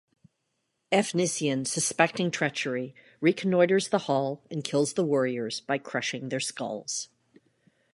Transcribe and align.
Efnisien, 0.91 1.67
suspecting 1.67 2.31
treachery, 2.31 2.95
reconnoitres 3.21 3.89
the 3.89 3.99
hall 4.09 4.41
and 4.49 4.63
kills 4.63 4.93
the 4.93 5.05
warriors 5.05 5.59
by 5.61 5.77
crushing 5.77 6.29
their 6.29 6.39
skulls. 6.39 7.09